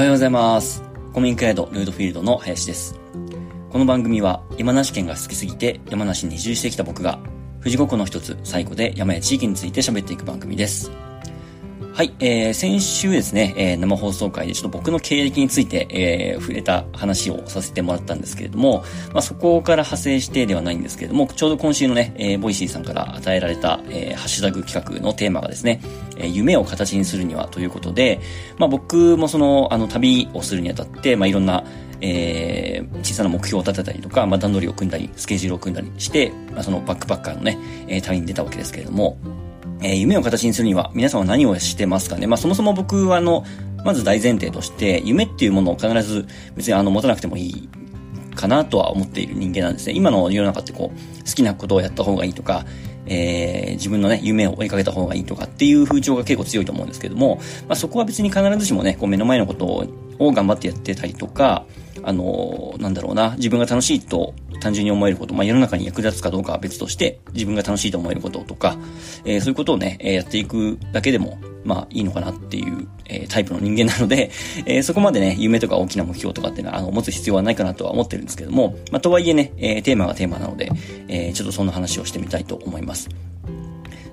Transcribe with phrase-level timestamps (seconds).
[0.00, 0.82] おはようございます。
[1.12, 2.98] コミンクヤードルードフィールドの林です。
[3.68, 7.18] この番組は山梨県が好きすぎて山梨に移住してきた僕が
[7.58, 10.90] 富士五湖の一つ西湖で山や地域について喋っていく番組です。
[12.00, 25.82] はい、えー、先週ですね、えー、生放送回でちょっと僕の経歴について、えー、触れた話をさせてもらったんですけれども、まあ、そこから派生してではないんですけれども、ちょうど今週のね、えー、ボイシーさんから与えられた、えー、ハッシュタグ企画のテーマがですね、
[26.16, 28.18] えー、夢を形にするにはということで、
[28.56, 31.64] まあ、僕もその、あの、旅をするにあたって、まあ、いろんな、
[32.00, 39.18] えー、小さな目標を立てたりとか、まあ、段取りを組んだり、スケジュールを組んだりして、まあ、そのバックパッカーのね、えー、旅に出たわけですけれども、
[39.82, 42.26] えー、夢を形にするには皆さんは何をしてますかね？
[42.26, 43.44] まあそもそも僕はあの、
[43.84, 47.68] まず大前提として、夢っていうものを必ず別にあの持たなくてもいい
[48.34, 49.94] かなとは思っている人間なんですね。
[49.94, 52.66] 今の世の中ってこう、好きなことをやった方がいいとか、
[53.06, 57.36] えー、自分のね、夢を追いかけた方がいいとかっていう風潮が結構強いと思うんですけども、
[57.66, 59.86] まあそこは別に必ずしもね、こう目の前のことを
[60.20, 61.64] を頑張ってやってたりとか、
[62.02, 68.76] あの、なんだろうな、自分が楽しいと単純に思えること、まあ、世の中に役立つかどうかは別として、自分が楽しいと思えることとか、
[69.24, 74.30] えー、そういうことをね、えー、やっていくだけでも、まあ、いいのかなっていう、えー、タイプの人間なので、
[74.66, 80.70] え、そこまでね、夢とか大きな目標とかっていうのは、あの、持つ必要はないかなとは思ってるんですけども、まあ、とはいえね、え、テーマがテーマなので、
[81.08, 83.08] え、ちょっとそんな話をしてみたいと思います。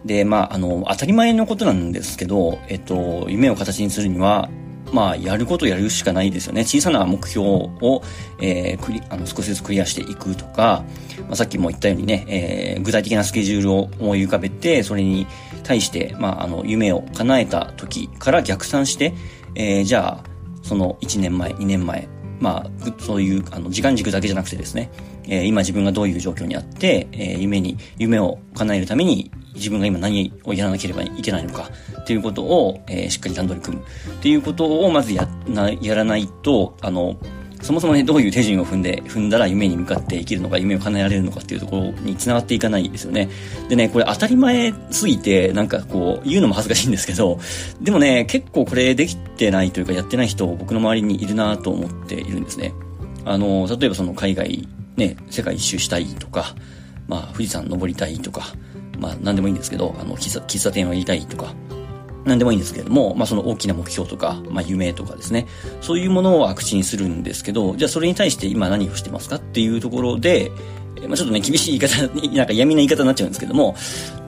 [0.05, 4.49] で、まあ、あの、当たり前のことなんですけど、えっと、夢を形にするには、
[4.91, 6.63] まあ、やることやるしかないですよね。
[6.63, 8.02] 小さな目標を、
[8.39, 10.83] えー、クリ、あの、少しずつクリアしていくとか、
[11.21, 15.27] まあ、さっきも言ったようにね、えー、具体的なスケジュールを思い浮かべて、それに
[15.63, 19.13] 対して、まあ、あの、夢を叶えた時から逆算して、
[19.55, 20.23] えー、じゃあ、
[20.63, 22.08] その1年前、2年前、
[22.39, 24.91] まあ、そういう、あの、時間軸だけじゃなくてですね、
[25.27, 31.69] えー、今自分がどういう状況にあって、えー、夢に、夢を叶えるために、自分が今何をやらなければいけないのか
[32.00, 37.17] っていうことを、えー、しっかり段取り組むっていうことをまずやなやらないと、あの、
[37.61, 43.30] そもそもね、どういう手順を踏んで、踏んだら夢に向かって生きるのか、夢を叶えられるのかっていうところに繋がっていかないですよね。
[43.67, 47.39] でね、これ当たり前すぎて、なんかこう、言うのも恥ずかしいんですけど、
[47.81, 52.73] でもね、結構これできてないというか、やってない人、僕の周りにいるなと思っているんですね。
[53.26, 56.55] あの、例えばその海外、ね、世界一周したいとか、
[57.08, 58.54] まあ、富士山登りたいとか、
[58.99, 61.53] まあ、何でもいいんですけど、あの、喫茶、喫茶店をやりたいとか、
[62.25, 65.47] 何でもいいんですけれども、まあ、その大きな目標とか、まあ、夢とかですね。
[65.81, 70.52] そういうものを口にするんですけど、じゃあそれに対して今何をしてますかっていうところで、
[71.07, 73.75] まあ、ちょっとね、厳しい言い方、なんか闇な言い方になっちゃうんですけども、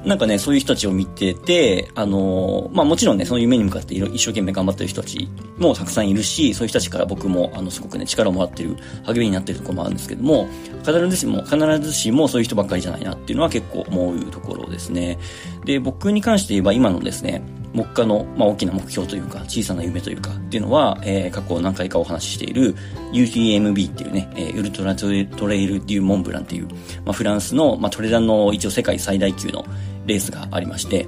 [0.06, 5.28] なんかね、そういう人たちを見てて、あのー、まあもちろんね、その夢に向かって一生懸命頑張ってる人たち
[5.58, 10.48] もたくさんいるし、そういう人たちから僕も、あの、すごくね、力をもらってる、励みになってるところもあるんですけども、
[10.86, 15.18] 必ずしも、必ずしもそういう人ばっかりじゃないなっていうのは結構思うところですね。
[15.66, 17.42] で、僕に関して言えば今のですね、
[17.74, 22.76] 目下の、まあ、大きな目標というか、小さな夢というか、っていうのは、えー、過去何回かお話ししている
[23.14, 26.68] UTMB っていうね、えー、ウルトラトレイルデューモンブランっていう、
[27.06, 29.66] まあ、フランスの、まあ、トレランの一応世界最大級の
[30.10, 31.08] レースがありまして、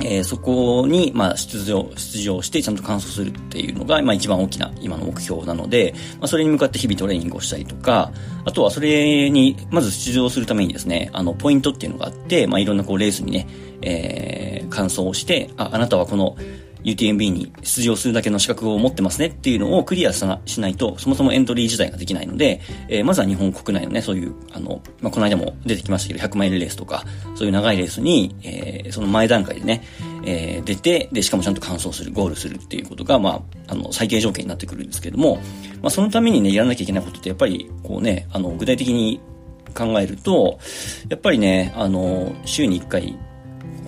[0.00, 8.12] えー、そこに、まあ、出場、出場してちゃんと完走するっていうのが、まあ、一番大きな今の目標なので、まあ、それに向かって日々トレーニングをしたりとか、
[8.44, 13.48] あとはそれに、まず出場するためにですね、あの、ポイントっていうのがあって、まあ、いろんなこう、レースにね、
[13.80, 16.36] えー、完走をして、あ、あなたはこの、
[16.86, 27.04] UTMB に出場するだけの資格を持ってますねっていうのをクリアしないと、そもそもエントリー自体ができないので、えー、まずは日本国内のね、そういう、あの、まあ、この間も出てきましたけど、100マイルレースとか、
[27.34, 29.82] そういう長いレースに、えー、その前段階でね、
[30.24, 35.36] えー、出て、で、しかもちゃんと完走する、ゴールするっていうことが、まあ、あの、最低条件になってくるんですけども、
[35.82, 39.20] まあ、そのためにね、やらなきゃいけないことって、やっぱり、こうね、あの、具体的に
[39.74, 40.58] 考えると、
[41.08, 43.18] やっぱりね、あの、週に1回、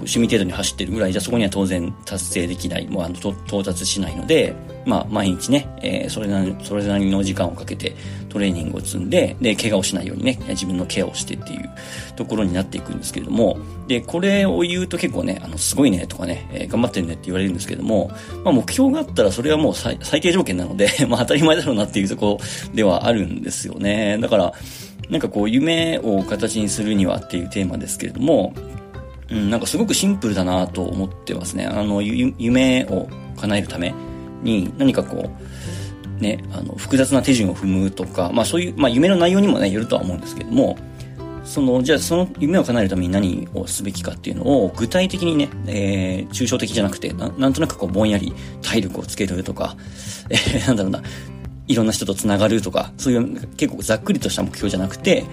[0.00, 4.54] 趣味程度に走ってるぐらいじゃそこには当然達成できない、もうあの、到達しないので、
[4.86, 7.94] まあ、毎日ね、えー、それなり、それなりの時間をかけて
[8.28, 11.70] トレーニングを積んで、で、怪我をしないようにね、自分のケアをしてっていう
[12.16, 18.10] ところになっていくんですけれども、で、これを言うと結構ね、あの、すごいね、とかね、えー、頑張ってるねって言われるんですけども、
[18.44, 24.18] まあ、目標があったらそれはもう最最低条件なので、 まあ、当たり前だろうなっていうところではあるんですよね。
[24.20, 24.52] だから、
[25.10, 28.52] なんかこう、夢を形にするにはっていうテーマですけれども、
[29.30, 31.66] うん、なんかすごくシンプルだなと思ってますね。
[31.66, 33.94] あの、夢を叶えるため
[34.42, 35.30] に何かこ
[36.18, 40.76] う、ね、あの、複雑な手順を踏むとか、まあそういう、まあ夢の内容にもね、よるとは思うんですけども、
[41.44, 49.76] その、じゃあその夢を叶えるために何をすべきかっていうのを具体的にね、えー、抽象的じゃなくてな、なんとなくこうぼんやり体力をつけるとか、
[50.28, 51.02] えー、なんだろうな、
[51.68, 55.24] いろんな人と繋がるとか、そういう結構ざっくりとした目標じゃなくて、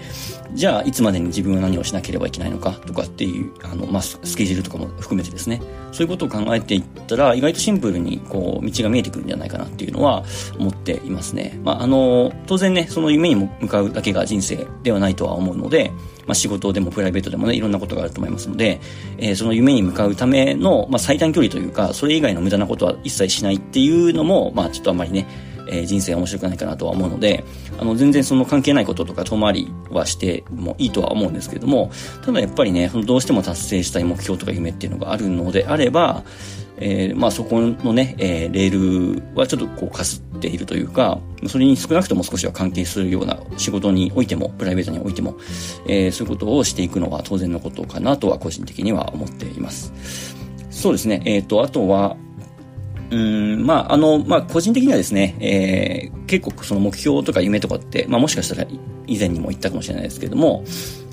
[0.54, 5.60] じゃあいつまでに自分は何をしなければいけないのかとかっていう、あの、まあ、スケジュールとかも含めてですね、
[5.92, 10.24] そういうことを考えていったら、意外とシンプルに、こう、道が見えてくるんじゃないかなっていうのは
[10.58, 11.58] 思っていますね。
[11.64, 15.90] まあ、あの、当然ね、その夢に向かうだけが人生ではないとは思うので、
[16.26, 18.80] まあ、仕事でもプライベートでもね、いろんなことがあると思いますので、
[19.18, 25.26] えー、その夢に向かうための、まあ、最短距離というか、それ以外の無駄なことは一切しないっていうのも、まあ、ちょっとあまりね、
[25.66, 27.44] えー、人生面白くないかなとは思うので、
[27.78, 31.90] あの、全然その関係ないこととか遠回りはしてもいいとは思うんですけれども、
[32.24, 36.24] ただやっぱりね、どうしても達成したい目標とか夢っていうのがあるのであれば、
[36.78, 45.36] えー、まあそこのね、えー、レールはちょっとこうかすっているというか、それに少なくとも少しは関係するような仕事においても、プライベートにおいても、
[45.88, 50.36] えー、そういうことをしていくのは当然のことかなとは個人的には思っています。
[50.70, 51.22] そうですね。
[51.24, 52.16] えっ、ー、と、あとは、
[53.10, 58.66] うん、まあ、あの、まあ、個人的にはですね、えー、結構その目標とか夢とかって、まあ、もしかしたら
[59.06, 60.64] 以前にも言ったかもしれないですけども、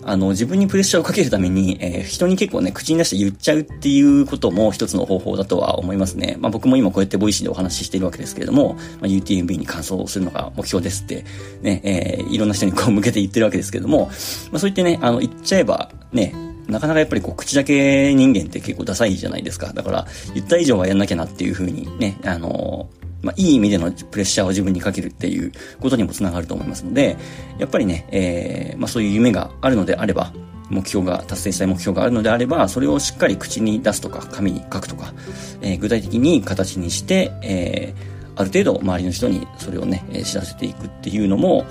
[0.05, 6.35] あの、自分にプレッシャーをかけるために、えー、人に結構ね、口に出して言っちゃうっていうことも一つの方法だとは思いますね。
[6.39, 11.23] まあ僕も今こうやってボイシーでお話ししているわけですけれども、まあ、UTMB に完走するのが目標ですって、
[11.61, 16.33] ね、えー、いろんな人にこう向けて言ってるわけですけれども、まあそう言ってね、あの、言っちゃえば、ね、
[16.67, 19.73] なかなかやっぱりこう、口だけ人間って結構ダサいじゃないですか。
[19.73, 22.89] だから、言った以上はやんなきゃなっていうふうにね、あの
[23.23, 27.17] まあ、いい意味でのプレッシャーを自分にかけるっていうことにもつながると思いますので、
[27.57, 30.33] やっぱりね、えー、まあ、そういう夢があるのであれば、
[30.69, 35.13] 目標が、達成したい目標があるのであれば、それをしっかり口に出すとか、紙に書くとか、
[35.61, 41.65] えー、具体的に形にして、えー、ある程度周りの人にそれをね、知らせていくっていうのも、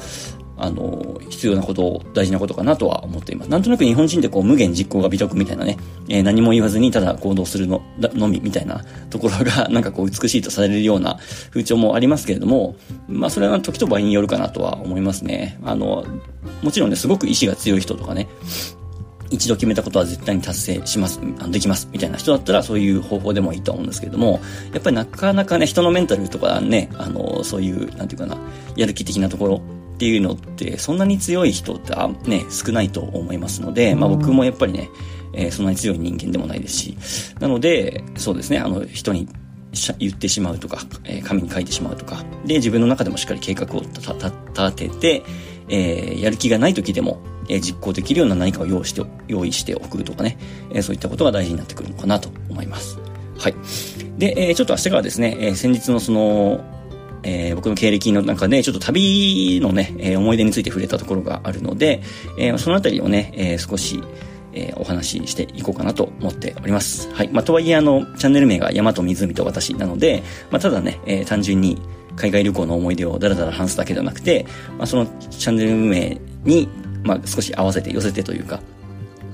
[0.62, 3.50] あの、必要なこと、大事なことかなとは思っています。
[3.50, 5.76] なんとなく日本人ってこう無限実行が美徳みたいなね、
[6.08, 11.18] えー、何も言わずにただ行動するの、のみみたいなところが なんかこう美しいとされるような
[11.50, 12.76] 風潮もありますけれども、
[13.08, 15.58] まあそれは時と場合によるかなとは思いますね。
[15.64, 16.04] あの、
[16.62, 18.28] もちろんね、すごく意志が強い人とかね、
[19.32, 24.40] 一度決めたことは絶対に達成します、あのできます、みたいな人だったらそういう方法でもいいと思うんですけれども、
[24.72, 28.36] やっぱりなかなかね、人のメンタルとかね、あの、そういう、なんていうかな、
[28.76, 29.62] やる気的なところ
[30.02, 31.94] っていうのって、そんなに強い人って
[32.28, 34.90] ね、少ないと思いますので、まあ僕もやっぱりね、
[35.32, 36.96] えー、そんなに強い人間でもないですし、
[37.38, 39.28] なので、そうですね、あの、人に
[40.00, 45.22] 言ってしまうとか、えー、紙に書いてしまうとか、で、自分の中でもしっかり計画を立てて、
[45.68, 50.36] えー、やる気がない時でも、えー、実行できるような何かを用意して、用意しておくとかね、
[50.70, 52.98] えー、そういったことが大事になってくるのかなと思います。
[53.38, 53.54] はい。
[54.18, 56.71] で、えー、ちょっと明日からですね、えー、先日のその、
[57.22, 62.02] えー、僕の経歴の中で、ちょっと旅のね、えー、思い出について触れたところがあるので、
[62.38, 64.02] えー、そのあたりをね、え、少し、
[64.54, 67.10] え、お話ししていこうかなと思っております。
[67.12, 67.30] はい。
[67.32, 71.80] まあ、とはいえ、あの、チャンネル名が山と湖と私なので、まあ、ただね、え、単純に
[72.16, 74.46] 海外旅行の思い出をだらだら話すだけではなくて、
[74.76, 76.68] まあ、そのチャンネル名に、
[77.02, 78.60] まあ、少し合わせて寄せてというか、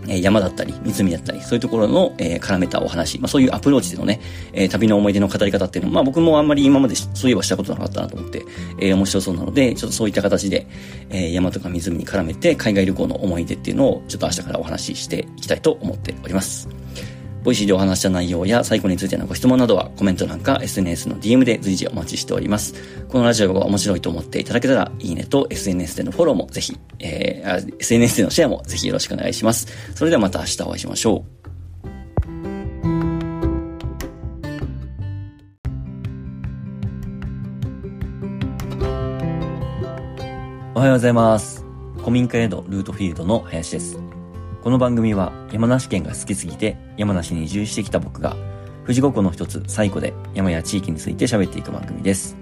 [0.08, 4.20] え山だったり、湖だったり、そういうところの、えー、絡めたお話、まあそういうアプローチでのね、
[4.52, 8.44] えー、旅の思い出の語り方っていうのも、まあ僕もあんまり今までそういえばしたことなかったなと思って、
[8.81, 10.66] えー、面白そうなので、ちょっとそういった形で、
[11.10, 16.69] え、山とか湖に絡めて海外旅行の思い出っていうのを、ちょっと明日からお話ししていきたいと思っております。
[17.49, 22.75] ボイシーでお話した内容や西湖についてのご質問などはコメント欄か SNS の DM で随時お待ちしております。
[23.09, 29.67] このラジオが面白いと思っていただけたら、いいねと SNS でのフォローもぜひ、えー、SNS でのシェアもぜひよろしくお願いします。
[29.95, 31.39] それではまた明日お会いしましょう。
[40.75, 41.64] おはようございます。
[41.97, 44.08] 古民家宿ルートフィールドの林です。
[44.62, 48.37] この番組は山梨県が好きすぎて山梨に移住してきた僕が
[48.83, 52.37] 富士五湖の一つ西湖で山や地域について喋っていく番組です。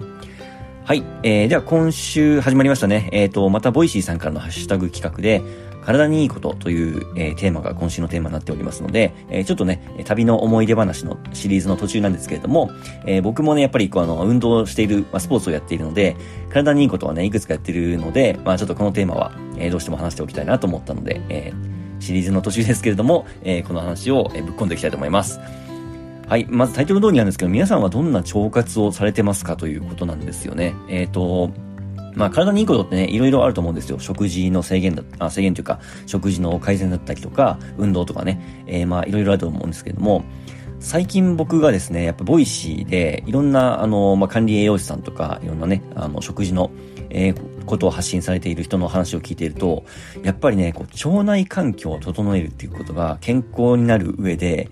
[0.84, 1.02] はい。
[1.24, 3.08] えー、では今週始まりましたね。
[3.12, 5.42] えっ、ー、と、またボイシーさんからのハッシュタグ企画で、
[5.84, 12.70] 体にいいことという、えー、テーマが今週のテーマになっておりますので、えー、ちょっとね、旅の思い出話のシリーズの途中なんですけれども、
[13.04, 16.16] えー、僕もね、やっぱりこうあの、運動している、まあ、スポーツをやっているので、
[16.50, 25.40] 体にいいことはね、いくつかやっているので、まあちょっとこのテーマは、え、どうしても話しておきたいなと思ったので、えー、シリーズの途中ですけれども、えー、この話を、えぶっ込んでいきたいと思います。
[26.28, 26.46] はい。
[26.48, 30.74] まずタイトル通りなんですけど、皆さんはどんな腸活をされてますかということなんですよね。
[30.88, 31.50] えっ、ー、と、
[32.16, 33.98] まあ、体にいいことってね、いろいろあると思うんですよ。
[34.00, 40.24] 食事の制限だ、あ、制限というか、食事の改善だったりとか、運動とかね、えー、まあ、いろいろあると思うんですけども、
[40.80, 46.70] 最近僕がですね、やっぱボイシーで、いろんな、あの、まあ、管理栄養士さんとか、いろんなね、あの、食事の、
[47.10, 49.84] えー、ことを発信されている人の話を聞いていると、
[50.22, 54.68] やっぱりね、こう、腸内環境を整えるっていうことが健康になる上で、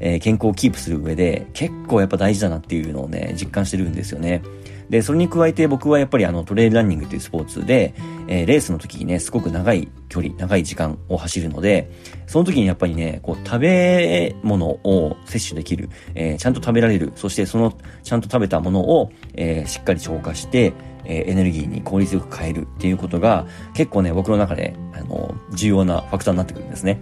[0.00, 4.42] えー、健康をキープする上で結構やっぱ大事だなっていうのをね、実感してるんですよね。
[4.90, 7.94] で、それに加えて僕はやっぱりあのトレイルランニングというスポーツで、
[8.26, 11.90] えー、レースの時にね、すごく長い距離、長い時間を走るので、
[12.26, 20.72] その時にやっぱりね、こう食べ物を摂取できる、えー、ちゃんと食べられる、そしてそのちゃんと食べたものを、えー、しっかり消化して、
[21.08, 27.00] えエネルギーに効率よく変えるっていうことが結構ね、僕の中で、あの、重要なファクターになってくるんですね。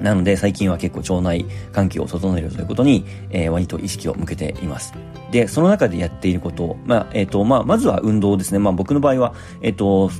[0.00, 4.92] なので最近は結構腸内環境を整えるということに、えー、割と意識を向けています。
[5.30, 8.58] で、その中でやっていること、まあ、えっ、ー、と、まあ、まずは運動ですね。
[8.58, 10.10] まあ僕の場合は、えっ、ー、と、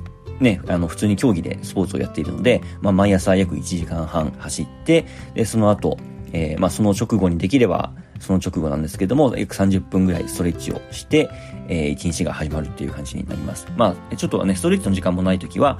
[0.40, 5.98] ね、あの、普通に競技でスポーツをやっているので、まあ、毎朝約1時間半走って、で、その後、
[6.32, 11.30] えー、まあ、その直後にできれば、その直後なんですけども、約30分ぐらいストレッチをして、
[11.68, 13.66] えー、一日が始まるっていう感じになります。
[13.76, 15.78] まあ、ちょっとね、ストレッチの時間もない時は、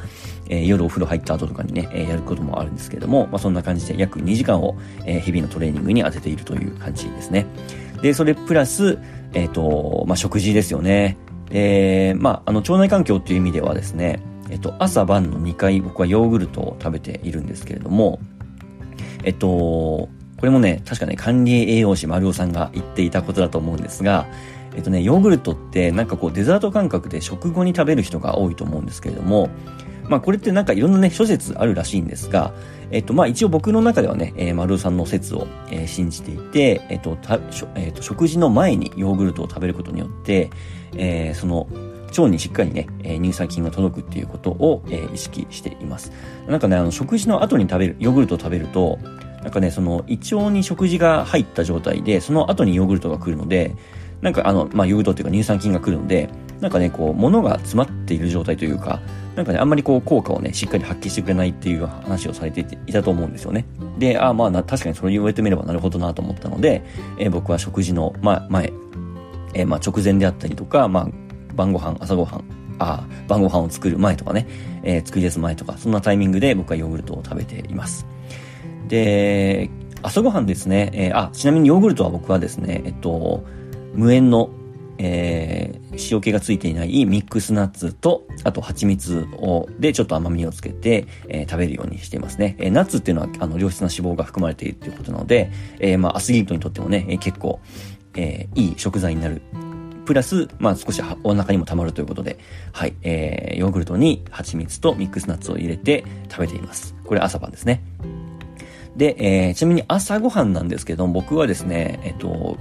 [0.48, 7.46] えー、夜お風呂入った後とかにね、えー、やることもあるんですけども、まあ、そんな感じで約2時間を、えー、日々のトレーニングに当てているという感じですね。
[8.02, 8.98] で、それプラス、
[9.32, 11.16] えっ、ー、と、まあ、食事ですよね。
[11.50, 18.20] えー、まあ、あの、腸内環境っていう意味ではですね、えっと、朝晩の2回僕はヨーグルトを食べているんですけれども、
[19.24, 20.10] えっと、こ
[20.42, 24.26] れもね、確かね、管理栄養士丸尾さんが言っていたことだと思うんですが、
[24.76, 29.48] えっとね、ヨーグルトってなんかこうデザート感覚で食後に食べる人が多いと思うんですけれども、
[30.08, 32.52] まあこれってなんかいろんなね、諸説あるらしいんですが、
[32.90, 37.16] えっとまあ一応僕の中ではね、えー、丸尾さんの説を、えー、信じていて、えっと、
[37.74, 40.50] えっと、食事の前にヨーグルトを食べることによって、
[40.94, 41.66] えー、その、
[42.08, 46.12] 腸にしっかりね、え乳酸菌が届くっていうことを、え意識しています。
[46.46, 48.98] なんかね、あの、食事の後に食べる、ヨーグルトを食べると、
[49.42, 53.76] なんかね、その胃腸に食事が入った状態で、その後にヨーグルトが来るので、
[54.20, 56.28] なんかあの、まあ、ヨーグルトっていうか乳酸菌が来るので、
[56.60, 59.00] なんかね、こう、物が詰まっている状態というか、
[59.34, 63.66] なんかね、あんまりこう、効果をね、しっかり発揮してくれないっていう話をされていたと思うんですよね。
[63.98, 66.82] で、ああ、まあ確かにそれ言われてみればなるほどなと思ったので、
[67.18, 68.72] えー、僕は食事の、まあ、前、
[69.52, 71.08] えー、まあ、直前であったりとか、まあ、
[71.54, 72.42] 晩ご飯、朝ご飯、
[72.78, 74.46] ああ、晩ご飯を作る前とかね、
[74.82, 78.06] えー、作り出す前とか、そんなタイミングで僕はヨーグルトを食べています。
[78.88, 79.68] で、
[80.02, 83.44] 朝ごはんですね、えー、あ、ちなみにヨーグルトは僕はですね、えっと、
[83.96, 84.50] 無塩の、
[84.98, 92.56] えー、塩気がついていないミックスナッツと、あと蜂蜜を、でちょっと甘みをつけて、えー、食べるようにしていますね。
[92.58, 95.50] えー、ナッツっていうのは、あの、良質な脂肪が含まれているということなので、
[95.80, 97.60] えー、まあ、アスリートにとってもね、え、結構、
[98.14, 99.42] えー、いい食材になる
[100.06, 102.38] プラス、まあ少しお腹にも溜まるということで、
[102.72, 106.94] はい、えー、ヨーグルトに蜂蜜とミックスナッツを入れて食べています。
[107.04, 107.82] これ朝晩ですね。
[108.96, 112.56] で、えー、ちなみに朝ごはんなんですけど、僕はですね、えっと、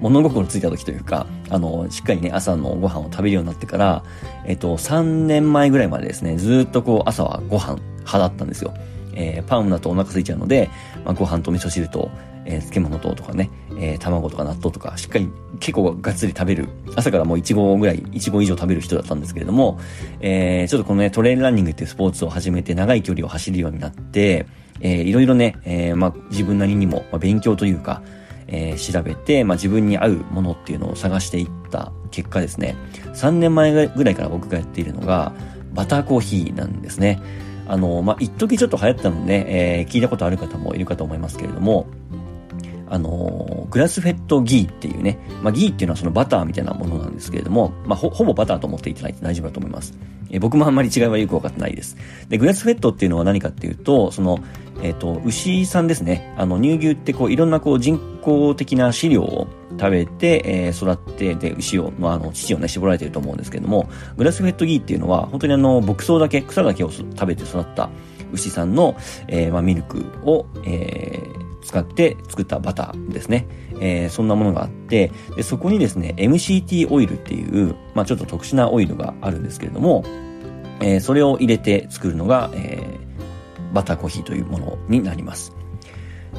[0.00, 4.02] 物心ついた時というか、あの、しっかりね、朝のご飯を食べるようになってから、
[4.46, 8.74] えっと、3年前ぐらいまでですね、ずっとこう、朝はご飯派だったんですよ。
[9.14, 10.70] えー、パンだとお腹空いちゃうので、
[11.04, 12.10] まあ、ご飯と味噌汁と、
[12.46, 15.28] えー、漬物ととかね、えー、卵とか納豆とか、しっかり
[15.58, 16.68] 結構がっつり食べる。
[16.96, 19.78] 朝からもう1合ぐらい、1合以上食べる人だったんですけれども、
[20.20, 24.46] えー、ちょっとこのね、トレイルランニングっていうスポーツを始めて長い距離を走るようになって、
[24.80, 28.02] えー、いろいろね、えー、まあ、自分なりにも、まあ、勉強というか、
[28.50, 32.76] えー、調べて、まあ、自分に合うものっていうのを探していった結果ですね、
[33.14, 35.32] 3年前ぐらいから僕がやっているのが、
[35.72, 37.20] バターコーヒーなんですね。
[37.68, 41.86] あの、まあ、一時ちょっと流行ったので、ね、えー、聞いたことある方もいるかと思いますけれども、
[42.90, 49.96] あの、グラスフェットギーっていうね、まあ、ギーっていうのはそのバターみたいなものなんですけれども、まあ、ほ、ほぼバターと思っていただいて大丈夫だと思います。
[50.30, 51.96] え、僕もあんまり違いはよくわかってないです。
[52.28, 54.38] で、グラスフェットっていうのは何かっていうと、その、
[54.82, 56.32] えっ、ー、と、牛さんですね。
[56.36, 67.90] あの、乳牛ってこう、いろんなこう、人工的な飼料を食べて、えー、育って、で、牛を、まあ、あの、乳をね、絞られてると思うんですけれども、グラスフェットギーっていうのは、本当にあの、牧草だけ、草だけを食べて育った
[68.32, 68.96] 牛さんの、
[69.28, 73.46] えー、まあ、ミルクを、えー、使って作ったバターですね。
[73.80, 80.02] えー、そんなものがあって、で、そこにですね、MCT オイルっていう、まあちょっと特殊なオイルがあるんですけれども、
[80.80, 85.54] えー、それを入れて作るのが、えー、バターコーヒーというものになります。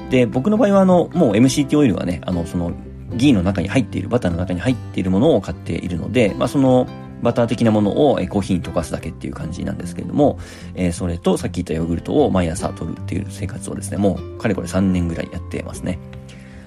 [0.09, 2.73] で、僕の場合はあの、もう MCT オイルがね、あの、その、
[3.15, 6.87] ギーの中に入っている、バターの中に入っているものを買っているので、まあその、
[7.21, 10.39] バター的なものをコーヒーに溶かすだけっていう感じなんですけれども、
[10.75, 15.99] えー、それとさっき言ったヨーグルトを毎朝取るっていう生活をですね、もうかれこれ3年ぐらいやってますね。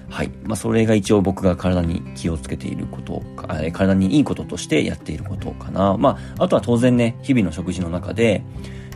[0.09, 0.31] はい。
[0.43, 5.97] まあ、それが一応僕が体に気をつけていることか、体にいいこととしてやっていることかな。
[5.97, 8.43] まあ、あとは当然ね、日々の食事の中で、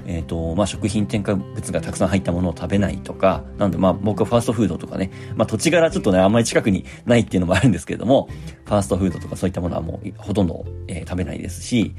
[0.10, 8.28] えっ、ー、と、まあ、食品添加物がたくさん入ったものを食べないとか、なんで、まあ、僕はファーストフードとかね、まあ、土地柄ちょっとね、あんまり近くにないっていうのもあるんですけれども、
[8.66, 11.94] ファーストフードとかそういったものはもうほとんど、えー、食べないですし、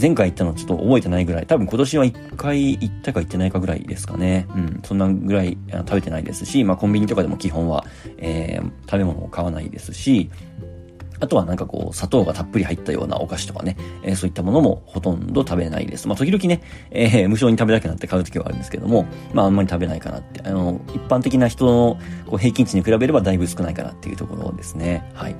[0.00, 4.46] 前回行ったのちょっと覚えてないぐらい、多分今年は1回行ったか行ってないかぐらいですかね。
[4.54, 7.84] うん、そんなぐらい食べてないですし、まあコンビニとかでも基本は、
[8.18, 10.30] えー、食べ物を買わないですし、
[11.22, 16.08] あとはなんかこう、砂糖がたっぷり入ったようなお菓子とかね、えー、そういったものもほとんど食べないです。
[16.08, 25.08] まあ、時々ね、えー、無償に食べたくなって買う時はあるんですけども、まあ、あんまり食べないかなって、あの、一般的な人のこう平均値に比べればだいぶ少ないかなっていうところですね。
[25.14, 25.36] はい。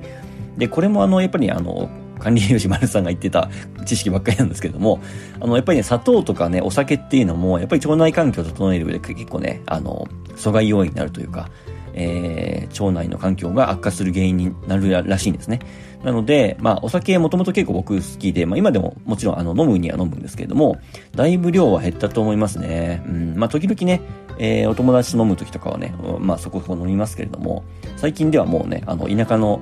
[0.57, 3.49] で、これもあの、やっぱりあの、管理栄養士丸さんが言ってた
[3.85, 5.01] 知識ばっかりなんですけども、
[5.41, 11.49] あの、やっぱりね、砂糖とかね、お酒っていうのも、やっぱり腸内環境を整える上で結構ね、あの、阻害要因になるというか、
[11.93, 15.59] えー、腸内の環境が悪化する原因になるらしいんですね。
[16.03, 20.77] なので、まあ、お酒もともと結構僕好きで、まあ今でももちろんあの飲むには飲むんですけれども、
[21.15, 23.01] だいぶ量は減ったと思いますね。
[23.07, 24.01] うん、まあ時々ね、
[24.37, 27.63] えー、お友達と飲む時とかはね、まあそこそこ飲みますけれども、
[27.95, 29.61] 最近ではもうね、あの、田舎の、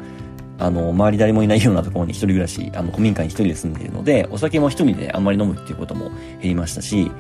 [0.61, 6.09] あの、周り誰もいないようなところに一人暮らし、あの、古民家に一人で住んでいるので、お酒も一人であんまり飲むっていうことも
[6.41, 7.11] 減りましたし、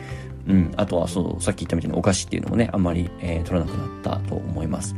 [0.47, 4.95] うん、あとはそう、さっき言ったみたいにお菓子っていうのもね、あんまり、えー、取らなくなったと思います。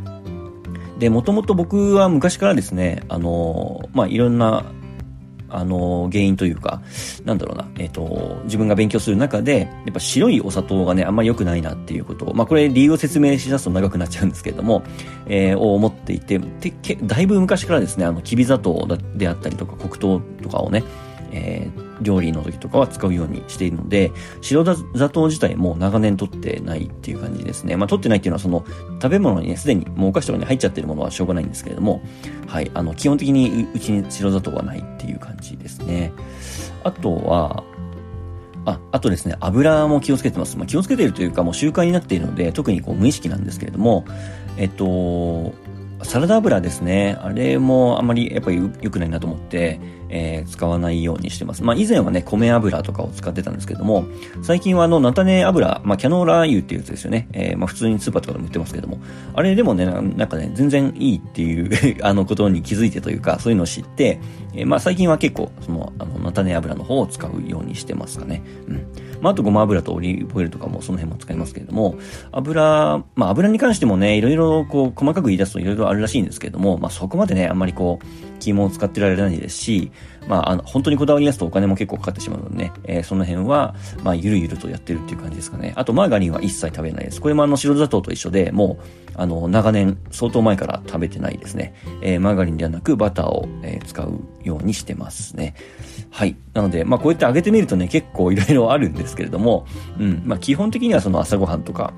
[1.00, 4.66] で、もともと僕は昔からですね、あの、まあ、いろんな、
[5.54, 6.82] あの、原因というか、
[7.26, 14.84] なんだろうな、えっ、と、自分が勉強する中で、やっぱ白いお砂糖がね、あんまり良くないなっていうことを、まあ、これ理由を説明し出すと長くなっちゃうんですけれども、
[15.28, 20.84] えー、を思っていて、て、けだいぶ昔からですね、あの、きび砂糖であったりとか、黒糖とかをね、
[21.32, 27.76] えー、料理の時とかは使うようにしているので、白砂糖自体も長年取ってないっていう感じですね。
[27.76, 28.66] まあ取ってないっていうのはその
[29.02, 32.02] 食べ物にね、すでにもうお菓子とかに入っちゃってるものはしょうがないんですけれども、
[32.48, 36.14] はい、あの、基本的にうちに白砂糖はないっていう感じですね。
[36.84, 37.64] あとは、
[38.66, 40.58] あ、あとですね、油も気をつけてます。
[40.58, 44.06] まあ、気をつけてるというか、もう習慣になっているので、特にこう無意識なんですけれども、
[44.58, 45.54] えっと、
[46.04, 47.18] サラダ油ですね。
[47.22, 49.80] あれもあんまりやっぱり良くないなと思って、
[50.10, 51.64] えー、使わないようにしてます。
[51.64, 54.06] まあ以前はね、米油とかを使ってたんですけども、
[54.44, 57.28] 最近はあの、菜種油、まあキャノーラ油っていうやつですよね。
[57.34, 59.00] えー、まあ普通にスーパーとかでも売ってますけども、
[59.34, 64.20] あれでもね、なんかね、全然いいっていう あのことに気づいてというか、そういうのを知って、
[64.54, 68.44] えー、まあ最近は結構、その、あの、菜種油の方を使うようにしてますかね。
[68.68, 68.86] うん。
[69.24, 71.96] まああとごま油とオリーブオイルとかもその辺も使いますけれども、
[72.34, 79.92] 油、まあ油に関してもね、いろいろこう、細かく言い出すといろいろあるらしいんですけれども、まあそこまでね、あんまりこう、肝を使ってられないですし、
[80.28, 85.74] まあ、あの、本当にこだわりやすとお金も結構かかってしまうのでね、えー、その辺は、まあ、ゆるゆるとやってるっていう感じですかね。
[85.76, 87.22] あと、マーガリンは一切食べないです。
[87.22, 91.76] これもあの、白砂糖と一緒で、もう、あの、長年、相当前から食べてないですね。
[92.02, 95.56] えー、マーガリンではなく、バターを、えー、使うようにしてますね。
[96.10, 96.36] はい。
[96.54, 99.66] なので、まあ、こうやって揚げてみるとね、結構いろいろあるんですけれども、
[100.00, 101.94] うん、まあ、基本的にはその朝ごはんとか、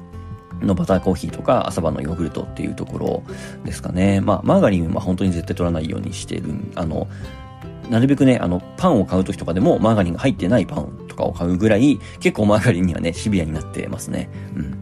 [0.61, 3.23] のバターコーヒーとか朝晩のヨーグルトっていうところ
[3.63, 4.21] ですかね。
[4.21, 6.43] まあ、マーガリンは本当に絶対取らないようにしてる。
[6.75, 7.07] あの、
[7.89, 14.29] なるべくね、あの、パンを買う時とかでもマーガリンが入ってないパンとかを買うぐらい、結構マーガリンにはね、シビアになってますね。
[14.55, 14.81] うん。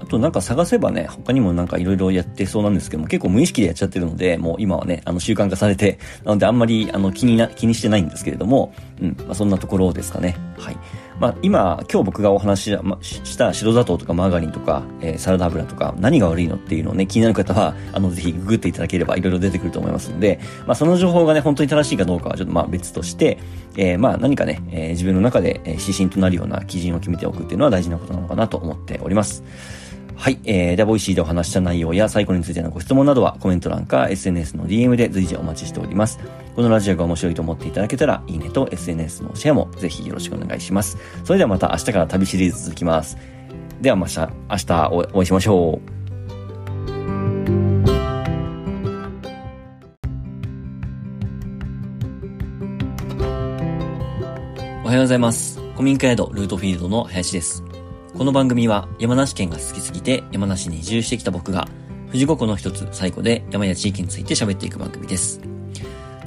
[0.00, 10.36] あとなんか探せばね、他にもなんかいろいろやってそうなんですけども、結構無意識でやっちゃってるので、もう今はね、あの習慣化されて、なのであんまりあの気にな、気にしてないんですけれども、うん、まあそんなところですかね。
[10.58, 10.76] はい。
[11.20, 23.38] まあ、今、今日僕がお話しした白砂糖とかマーガリンとか、えー、サラダ油とか、何が悪いのっていうのをね、気になる方は、あの、ぜひググっていただければいろいろ出てくると思いますので、まあ、その情報がね、本当に正しいかどうかはちょっとまあ別として、
[23.76, 29.42] えー、まあ何かね、えー、自分の中で指針となるような基準を決めておくっていうのは大事なことなのかなと思っております。
[30.16, 30.38] はい。
[30.44, 36.18] えー、では、ボイシーでお話した内容やサイコロについてのご質問などはコメント欄か SNS の DM で随時お待ちしております。
[36.54, 40.96] このラジオが面白いと思っていただけたら、いいねと SNS のシェアもぜひよろしくお願いします。
[41.24, 43.18] それではまた明日から旅シリーズ続きます。
[43.80, 45.94] ではまた明日お会いしましょう。
[54.84, 55.60] おはようございます。
[55.72, 57.73] 古民家宿ルートフィールドの林です。
[58.16, 61.66] この番組は山梨県が好きすぎて山梨に移住してきた僕が
[62.06, 65.40] 富士五湖の一つ西湖で山や地域について喋っていく番組です。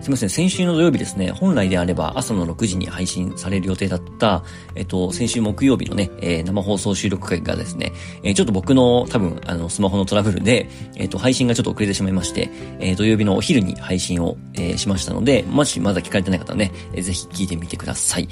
[0.01, 4.43] すみません、先週の土曜日ですね、本来であれば朝の6時に配信される予定だった、
[4.75, 18.27] えっと、先週木曜日のね、えー、生放送収録回がですね、えー、ちょっと僕の多分、あの、スマホのトラブルで、えっと、配信がちょっと遅れてしまいまして、えー、土曜日のお昼に配信を、え、しましたので、もしまだ聞かれてない方はね、え、ぜひ聞いてみてください。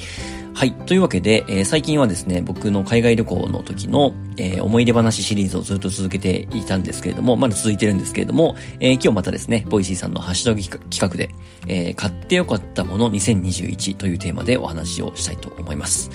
[0.55, 0.71] はい。
[0.71, 11.29] というわけで、えー、最近はですね、僕の海外旅行の時の、えー、思い出話シリーズをずっと続けていたんですけれども、まだ続いてるんですけれども、えー、今日またですね、ボイシーさんのハッシュタグ企画で、
[11.67, 16.09] え、買ってよかったもの2021というテーマでお話をしたいと思います。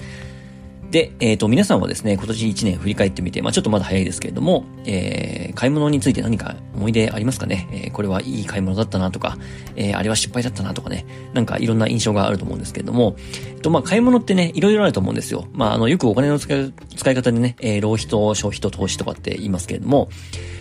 [0.90, 7.68] で、えっ、ー、と、皆さんはですね、今年1年振り返ってみて、まあちょっとまだ早いですけれども、えー、買い物について何か思い出ありますかね？
[7.72, 9.38] えー、これはいい買い物だったなとか、
[9.76, 13.14] えー、あれは失敗だったなとかね、なんかいろんな印象があると思うんですけれども、
[13.46, 15.46] えっと、まあ買い物ってね、いろいろあると思うんですよ。
[15.52, 20.08] まああの、よくお金の使い、使い方でね、えー、浪費と消費と投資とかって言いますけれども、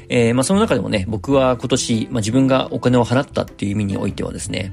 [0.10, 4.72] えー、まあその中でもね、僕は今年、まあ自分がお金を払ったっていう意味においてはですね、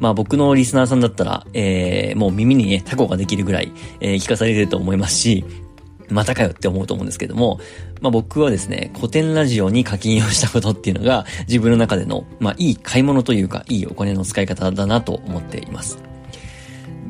[0.00, 5.44] まあ僕のリスナーさんだったら、えー、もう耳にね、タコができるぐらい、えー、聞かされてると思いますし、
[6.08, 7.60] またかよって思うと思うんですけども、
[8.00, 16.02] まあ僕はですね、コテンラジオに課金をしたことっていうのが、自分の中での、まあいい買い物というか、いいお金の使い方だなと思っています。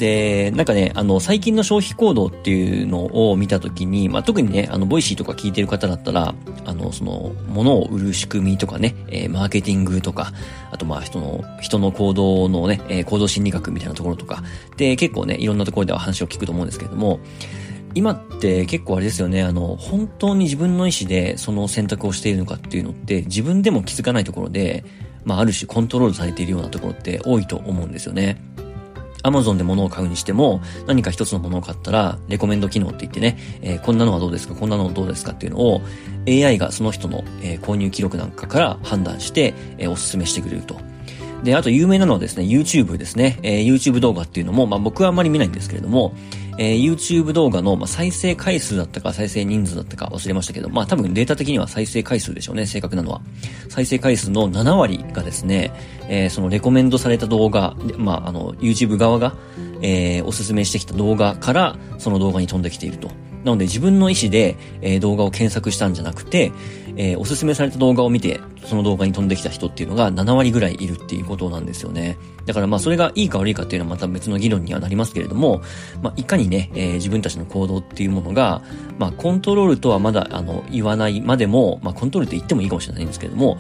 [0.01, 6.35] で、なんかね、あの、最近の消費行動っていうのを見たときに、まあ、特にね、あの、 Voicy とか聞いてる方だったら、
[6.65, 10.33] あの、その、物を売る仕組みとかね、えー、マーケティングとか、
[10.73, 14.43] あとまあ、人の、人の行動のね、えー、行動心理学みたいなところとか、
[14.79, 17.21] で、結構ね、いろんなところでは話を聞くと思うんですけれども、
[17.95, 24.83] 今って結構あれですよね、あの、本当に自分の意思でその選択をしているのかっていうのって、自分でも気づかないところで、
[25.25, 28.41] まあ、ある種コントロールされているようなところって多いと思うんですよね。
[29.23, 35.83] アマゾンで物を買うにしても、何か一つの物を買ったら、レコメンド機能って言ってね、えー、こんなのはどうですか、こんなのはどうですかっていうのを、
[36.27, 40.77] AI がその人の、えー、購入記録なんかから判断して、えー、お勧めしてくれると。
[41.43, 43.39] で、あと有名なのはですね、YouTube ですね。
[43.43, 46.15] えー、YouTube 動画っていうのも、まあ僕はあんまり見ないんですけれども、
[46.61, 53.23] えー、YouTube 動画の、まあ、再生回数だったか再生人数だったか忘れましたけど、まあ多分データ的には再生回数でしょうね、正確なのは。
[53.71, 55.73] 再生回数の7割がですね、
[56.07, 59.35] えー、そのレコメンドされた動画、まああの、YouTube 側が、
[59.81, 63.11] えー、おすすめしてきた動画から、その動画に飛んできていると。
[63.45, 66.53] なので自分の意思で、えー、動画を検索したんじゃなくて、
[66.97, 72.19] えー、おすすめされた動画を見て、その動画に飛んできた人っていうのが7割ぐらいいるっていうことなんですよね。
[72.47, 75.63] だからまあそれがいいか悪いかっていうのはまた別の議論にはなりますけれども、
[76.03, 78.63] まあいかにね、えー、自分たちの行動っていうものが、
[78.99, 83.59] まあコントロールとはまだあの言わないまでも、まあコントロールって言ってもいいかもしれないんですけれども、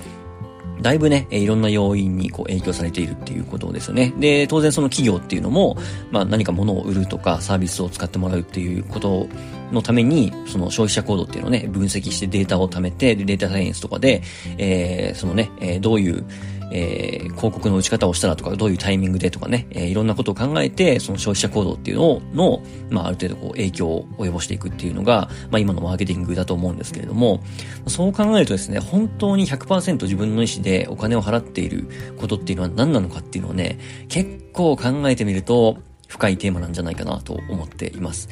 [0.80, 4.12] だいぶね、いろんな要因にこう影響されているっていうことですよね。
[4.18, 5.76] で、当然その企業っていうのも、
[6.10, 9.28] まあ何か物を売るとかサービスを使ってもらうっていうこと
[9.72, 14.22] のために、その消費者行動っていうのをね、分析してデータを貯めて、データサイエンスとかで、
[14.58, 16.24] えー、そのね、えー、どういう、
[16.70, 27.42] えー、広告の打ち方をしたらとか、どういうタイミングでとかね、えー、いろんなことを考えて、その消費者行動っていうのを、の、まあ、ある程度こう影響を及ぼしていくっていうのが、まあ、今のマーケティングだと思うんですけれども、
[27.86, 33.78] そう考えるとですね、本当に100%自分の意思でお金を払っていることっていうのは何なのかっていうのをね、
[34.08, 35.78] 結構考えてみると、
[36.10, 38.28] 深いテーマなんじゃないかなと思っています。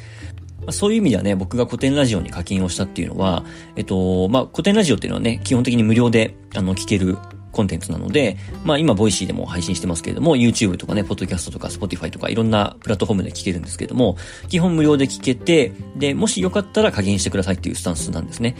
[0.71, 3.45] そういう意味ではね、僕がコテンラジオに課金をしたっていうのは、
[3.77, 7.17] えっと、まあ、コテンラジオっていうのはね、基本的に無料で、あの、聞ける
[7.51, 18.55] コンテンツなので、まあ今、 Voicy でも配信してますけれども、YouTube とかね、podcast とか Spotify とかいろんなプラットフォームで聞けるんですけれども、基本無料で聞けて、で、もしよかったら課金してくださいっていうスタンスなんですね。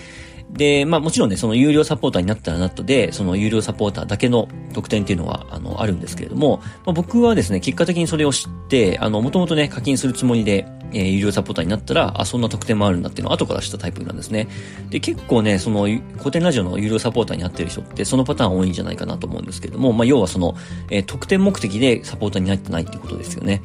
[0.52, 14.48] で、まあもちろんね、その有料サポーターになったらなったで、その有料サポーターだけの特典っていうのは、あの、あるんですけれども、まあ、僕はですね、結果的にそれを知って、あの、もともとね、課金するつもりで、えー、有料サポーターになったら、あ、そんな特典もあるんだっていうのを後から知ったタイプなんですね。
[14.90, 20.56] で、結構ね、その、古典ラジオの有料サポーターになってる人って、そのパターン多いんじゃないかなと思うんですけれども、まあ要はその、
[20.90, 23.62] えー、特典目的でサポーターになってないってことですよね。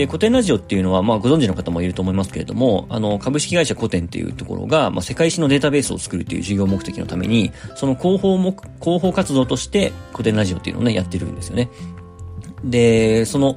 [0.00, 11.68] で、古典ラジオっていうのは、まあ、ご存知の方もいると思いますけれども、あの、株式会社古典っていうところが、まあ、世界史のデータベースを作るという事業目的のために、その広報も、広報活動として古典ラジオっていうのをね、やってるんですよね。
[12.64, 13.56] で、その、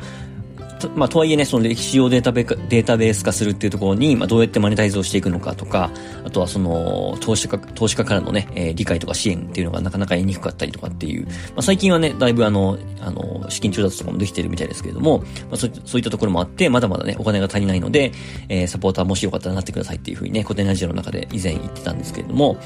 [0.95, 5.91] まあ、とはいえね、その歴史をデータベデータベース化するっていうところに、まあ、どうやってマネタイズをしていくのかとか、
[6.23, 18.11] あとはその、投資家、投資家からのね、えー、理解とか支援っていうのがなかなか得にくかったりとかっていう、まあ、最近はね、だいぶあの、あの、資金調達とかもできてるみたいですけれども、まあ、そうそういったところもあって、まだまだね、お金が足りないので、
[18.49, 22.57] えー、サポーターもしよかったらなってくださいっていうふうにね、古典ラジオの中で以前言ってたんですけれども、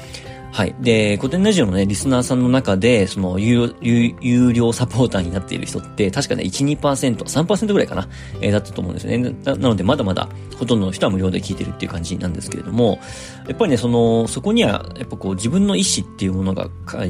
[0.50, 0.74] はい。
[0.80, 8.08] で、古典ラジオのね、リスナーさんの中で、その有、有有料サポーターになっている人って、確かね、1、2%、3%ぐらいかな、
[8.40, 9.54] えー、だったと思うんですよねな。
[9.54, 12.98] なので、まだまだ、ほとんどの人は無料で聞いてるっていう感じなんですけれども、
[13.46, 16.68] やっぱりね、その、そこには、やっぱこう、自分の意思っていうものが、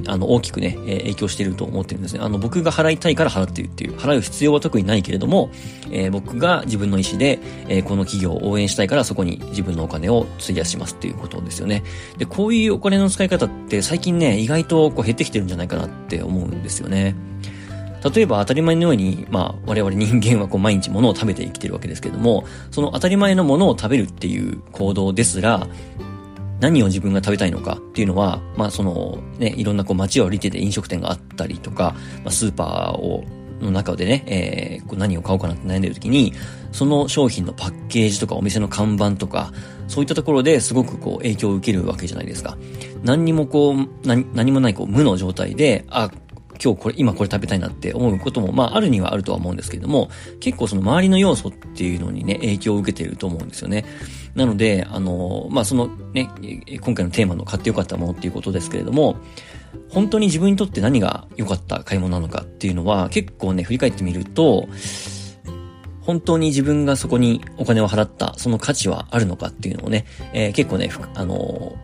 [0.08, 2.20] あの、大きくね、えー、影響していると思ってるんですね。
[2.22, 5.50] あの、僕が払いたいから払っているっていう、払う必要は特にないけれども、
[5.90, 11.84] えー、僕が自分の意思で、えー、この企業を応援したいから、そこに自分のお金を費やしますっていうことですよね。
[12.18, 17.14] で、こういうお金の使い方って、最近近ね、意外とこう減ってきてるんじゃないかなって思うんですよね。
[18.14, 25.66] 例えば当たり前のように、まあ、我々人間はこう毎日物を食べて生きてるわけですけども、その当たり前のものを食べるっていう行動ですら、
[26.60, 33.24] 何を自分が食べたいのかっていうのは、まあそのね、いろんなこう街を歩いてて飲食店があったりとか、まあ、スーパーを
[33.60, 36.32] の中でね、えー、何を買おうかなって悩んでる時に、
[36.72, 39.52] その商品のパッケージとかお店の看板とか、
[39.88, 42.56] そういったところですごくこう影響を受けるわけじゃないですか。
[43.02, 46.10] 何にもこう、何何もないこう無の状態で、あ、
[46.62, 53.84] 今日これ、今これ食べたいなって思うことも、まあ、あるにはあるとは思うんですけれども、結構その周りの要素っていうのにね、影響を受けていると思うんですよね。
[54.34, 56.28] なので、あの、まあ、そのね、
[56.80, 59.16] 今回のテーマの買ってよかったものっていうことですけれども、
[59.90, 64.68] 本当に自分にとって何が良かった買い物なのかっていうのは、結構ね、振り返ってみると、
[66.02, 71.76] 本当に自分がそこにお金を払ったその価値はあるのかっていうのをね、えー、結構ね、あの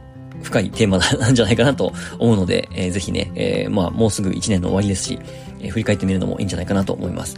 [0.42, 5.18] 深いテーマなんじゃないかなと思うので、えー、ぜひね、えー、まあ、もうすぐ1年の終わりですし、
[5.60, 7.36] え、振り返ってみるのもいいんじゃないかなと思います。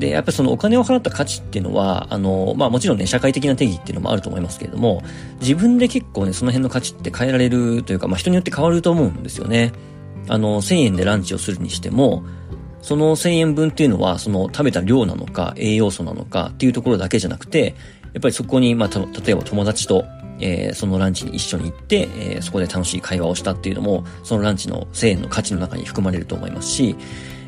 [0.00, 5.02] で、やっぱりそのお金を払った価値っていうのは、あの、まあもちろんね、社会的な定義っていうのもあると思いますけれども、
[5.40, 9.72] 自分で結構ね、その辺の価値って変えられるというか、まあ人によって変わると思うんですよね。
[10.28, 12.24] あの、1000円でランチをするにしても、
[12.80, 17.74] その1000円分っていうのは、その食べた量なのか、栄養素なのかっていうところだけじゃなくて、
[18.14, 20.04] やっぱりそこに、まあ、た例えば友達と
[20.40, 26.96] えー、そのランチに一緒に行って、えー、そこで楽しい会話をしたっていうのも、そのランチの1000円の価値の中に含まれると思いますし、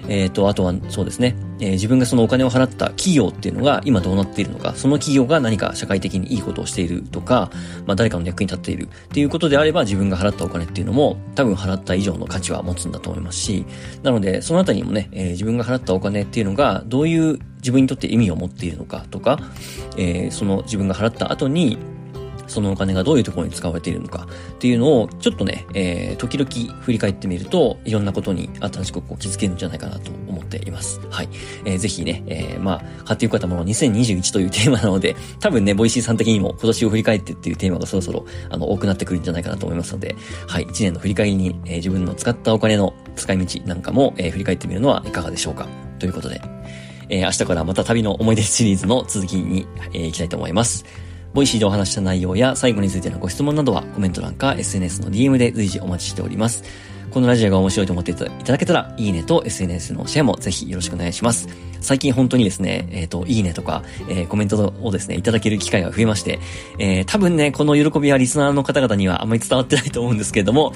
[0.09, 7.51] えっ、ー、と、あとはそうですね、えー、自分がそのお金を払った企業っていうのが今どうなっているのか、その企業が何か社会的にいいことをしているとか、
[7.87, 13.65] まあ誰かの役に立っているっていうことであれば自分が払ったお金っていうのも多分払った以上の価値は持つんだと思いますし、
[14.03, 19.38] なのでそのあたりにもね、えー、自分が払ったお金っていうのがどういう自分にとって意味を持っているのかとか、
[19.97, 21.79] えー、その自分が払った後に
[22.53, 31.01] そのお金がどういうところに使われているのかっていうのをちょっとね、えー、時々振り返ってみるといろんなことに新しくこう気づけるんじゃないかなと思っています。
[31.11, 31.29] はい。
[31.65, 40.15] えー、ぜひね、えー、まあ、買ってよかったもの2021というテーマなので、多分ね、 Voicy さん的にも今年を振り返ってっていうテーマがそろそろあの多くなってくるんじゃないかなと思いますので、
[40.47, 45.67] はい、1年の振り返りに、えー、自分の使ったお金の使い道なんかも、えー、振り返ってみるのはいかがでしょうか。
[45.99, 46.41] ということで、
[47.09, 50.85] えー、明日からまた旅の思い出シリーズの続きに、えー、行きたいと思います。
[51.35, 56.62] Voicy でお話した内容や最後についてのご質問などはコメント欄か SNS の DM で随時お待ちしております。
[57.12, 61.47] このラジオが面白いと思っていただけたら、いいねと SNS のシェアもぜひよろしくお願いします。
[61.81, 66.38] 最近本当にですね、えっ、ー、と、いいねとか、えー、コメントをですね、いただける機会が増えまして、
[66.79, 70.73] えー、多分ね、この喜びはリスナーの方々にはあまり伝わってないと思うんですけれども、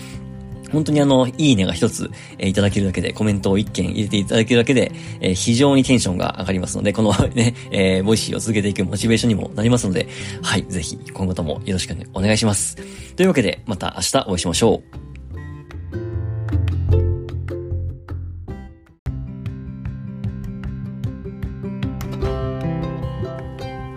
[0.77, 10.07] 本当にあの、いいねが一つ、えー、いただけるだけで、コメントを一件入れていただけるだけで、えー、非常にテンションが上がりますので、このね、えー、 Voicy を続けていくモチベーションにもなりますので、
[10.43, 12.77] はい、ぜひ今後ともよろしくお願いします。
[13.17, 15.06] というわけで、また明日お会いしましょう。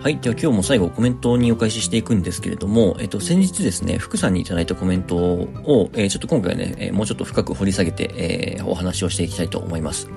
[0.02, 0.18] はい。
[0.18, 10.08] では今日も最後コメントにお返ししていくんですけれども、えっと、先日ですね、福さんにいただいたコメントを、えー、ちょっと今回ね、えー、もうちょっと深く掘り下げて、えー、お話をしていきたいと思います。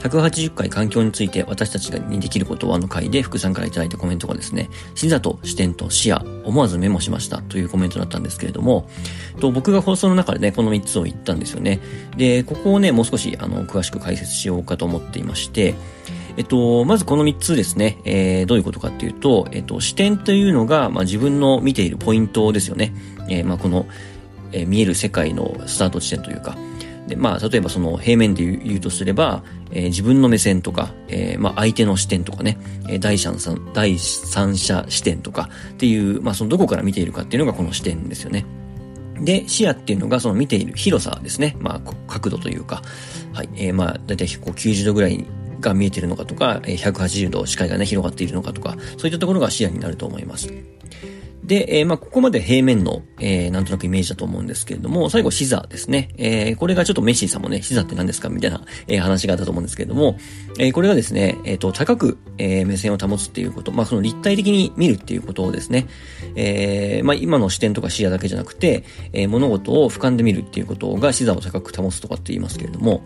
[0.00, 8.86] 180回環境について私たちにできることはの回で福さんからいただいたコメントがですね、視座と視点と視野、思わずメモしましたというコメントだったんですけれども、
[9.40, 11.80] と僕が放送の中でね、この3つを言ったんですよね。
[12.18, 15.74] で、ここをね、もう少しあの詳しく解説しようかと思っていまして、
[16.36, 22.92] えっと、まずこの3つですね、えー、どういうことかっていうと、えっと、視点というのが、まあ、自分の見ているポイントですよね。
[23.28, 23.86] えー、まあ、この、
[24.52, 26.56] えー、見える世界のスタート地点というか、
[27.10, 38.44] で、まあ、例えばその平面で言うとすれば、えー、自分の目線とか、えー、まあ、相手の視点とかね、えー、第三者、第三者視点とかっていう、まあ、そのどこから見ているかっていうのがこの視点ですよね。
[39.20, 41.56] で、視野っていうのがその見ている広さですね。
[41.58, 42.82] まあ、角度というか、
[43.32, 45.26] はい、えー、まあ、だいたいこう90度ぐらい
[45.60, 50.52] が見えているのかとか、180度視界がね、広がっているのかとか、そういったところが視野になると思います。
[51.50, 56.10] で、えー、まあ、ここまで平面の、えー、なんとなくイメージだと思うんですけれども、最後、視座ですね。
[56.16, 60.16] えー、これがちょっとメッシーさんもね、視座って何ですかみたいな、え、話があったと思うんですけれども、
[60.58, 65.88] えー、これがですね、えっ、と、高く、えー、目線を保つっていうこと、まあ、その立体的に見るっていうことをですね、
[66.36, 73.02] えー、まあ、今の視点とか視野だけじゃなくて、えー、物事を俯瞰で見るっていうことが視座を高く保つとかって言いますけれども、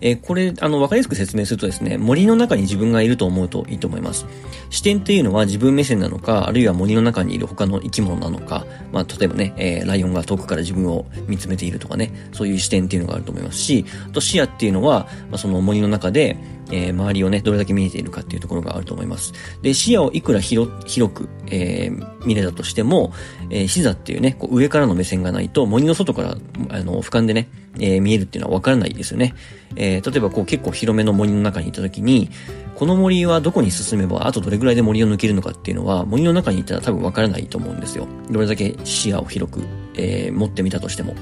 [0.00, 4.26] えー、これ、あの、わかりやすく説明するとですね、森の中に自分がいると思うといいと思います。
[4.70, 16.36] 視点っていうのは自分目線なのか、あるいは森の中にいる他の生き物なのか、まあ、例えばね、えー、ライオンが遠くから自分を見つめているとかね、そういう視点っていうのがあると思いますし、あと視野っていうのは、まあ、その森の中で、
[16.72, 19.32] えー、周りをね、どれだけ見えているかっていうところがあると思います。
[19.62, 20.70] で、視野をいくら広
[21.12, 23.12] く、えー、見れたとしても、
[23.50, 26.36] えー、視座っていうね、こう上からの目線がないと、森の外から、
[26.68, 29.34] あの、俯瞰でね、えー、見えるっていうのはわからないですよね。
[29.76, 32.30] えー、例えばこう結構広めの森の中にいた時に、
[32.74, 38.06] この森はどこに進めば、あとどれぐらいで森を抜けるのかっていうのは、森の中にいたら多分わからないと思うんですよ。
[38.30, 39.60] どれだけ視野を広く
[40.00, 41.14] えー、持ってみたとしても。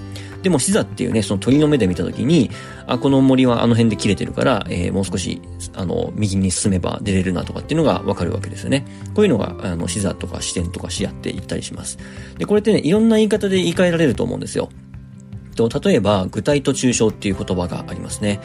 [0.42, 2.50] でも、視座っていうね、その鳥の目で見たときに、
[2.86, 5.42] あ、この森はあの辺で切れてるから、えー、もう少し、
[5.74, 8.86] あの、右に進めば出れるなとかっていうのがわかるわけですよね。
[9.14, 11.98] こういうのが、あの、視座とか視点とか視野って言ったりします。
[12.38, 14.68] で、これってね、いろんな言い方で言い換えられると思うんですよ。
[15.58, 18.40] と、例えば、具体と抽象っていう言葉がありますね。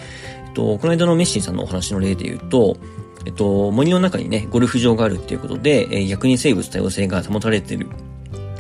[0.48, 2.78] えっと、この間のメッシーさんのお話の例で言うと、
[3.26, 7.88] えっと、森の中にね、ゴルフ場があるっていうことで、えー、逆に生物多様性が保たれてる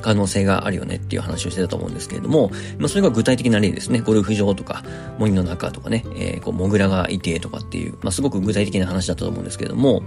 [0.02, 4.02] 可能性があるよねっていう話をしてたと思うんですけれども、まあそれが具体的な例ですね。
[4.02, 4.84] ゴルフ場とか、
[5.18, 10.04] 森の中とかね、えー、こう、モグラがいてとかっていう、まあすごく具体的な話だったと思うんですけれども、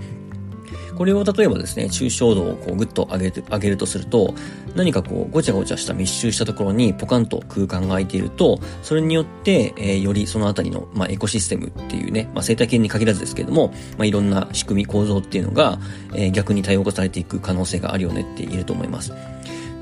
[0.96, 4.34] これを例えばですね、抽象度をこうグッと上げて、上げるとすると、
[4.74, 15.78] 何かこう、ごちゃごちゃした密集したところにポカンと空間が空いていると、それによって、えー、よりそのあたりの、まあ、エコシステムっていうね、まあ、生態系に限らずですけれども、まあ、いろんな仕組み構造っていうのが、
[16.14, 19.12] えー、逆に多様化されていく可能性があるよねって言えると思います。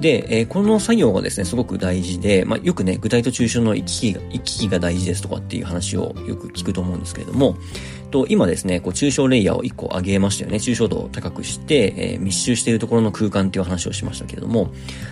[0.05, 7.57] で、えー、この作業がですね、すごく大事で、まあ、よくね、具体と抽象の行き来が、行き来が大事ですとかっていう話をよく聞くと思うんですけれども、
[8.11, 10.59] と、今ですね、こう、抽象レイヤーを1個上げましたよね。
[10.59, 14.71] 抽象度を高くして、えー、密集しているところの空間っていう話をしましたけれども、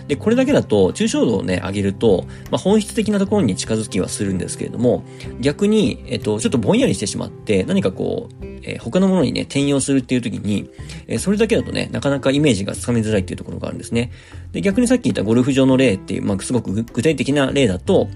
[0.09, 5.05] で、これだけだと、抽象度をね、上げると、まあ、本質的なところに近づきはするんですけれども、
[5.41, 10.71] 逆に、えっ、と、ちょっとぼんやりしてしまって、何かこう、えー、他のものにね、転用するっていう時に、
[11.09, 14.13] え、それだけだとね、なかなかイメージがつかみづらいっていうところがあるんですね。
[14.53, 18.09] で、逆にさっき言ったゴルフ場の例っていう、まあ、すごく具体的な例だと、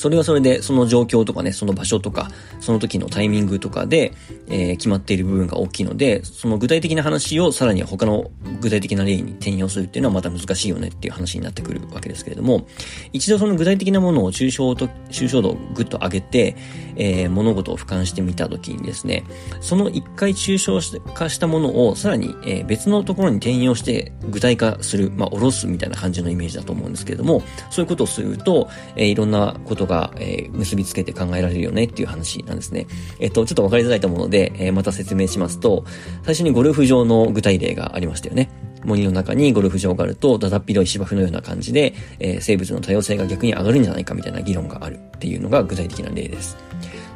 [0.00, 4.14] それはそれで、その状況とかね、その場所とか、その時のタイミングとかで、
[4.48, 8.30] えー、決まっている部分が大きいので、その具体的な話をさらに他の
[8.62, 12.66] 具体的な例に転用するっていうのはまた難しいよねっていう話になってくるわけですけれども、
[13.12, 16.56] 一度その具体的なものを抽象と、抽象度をぐっと上げて、
[16.96, 19.24] えー、物事を俯瞰してみたときにですね、
[19.60, 20.80] その一回抽象
[21.12, 32.86] 化したものをさらに、えー、別のところに転用して具体化する、まあ、おろすみたいな感じのイメージだと思うんですけれども、そういうことをすると、えー、いろんなことが、がえー、結びつけて考えられるよねっていう話なんですね。
[33.18, 35.84] えっと、ちょっとわかりづらいと思うので、えー、また説明しますと、
[36.22, 38.48] 最初にゴルフ場の具体例がありましたよね。
[38.84, 46.56] 森の中にゴルフ場があると、だだっ広い芝生のような感じで、えー、生物の多様性が逆に上がるんじゃないかみたいな議論があるっていうのが具体的な例です。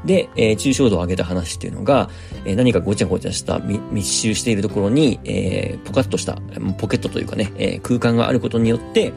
[0.05, 2.11] で、えー、抽象度を上げた話っていうのが、
[2.45, 6.35] えー、何かごちゃごちゃした密集しているところに、えー、ポカッとした、
[6.79, 9.13] ポケットというかね、え、空間があることによって、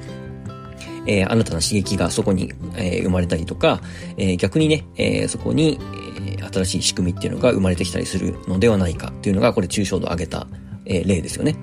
[1.07, 3.81] えー、新たな刺激がそこに、えー、生まれたりとか、
[4.17, 5.79] えー、逆にね、えー、そこに、
[6.27, 10.47] えー、新しい仕組みっていうのが生まれてきたりするのではないかっていうのが、これ抽象度を上げた、
[10.85, 11.55] えー、例ですよね。